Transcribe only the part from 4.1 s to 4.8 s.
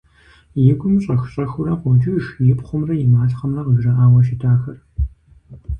щытахэр.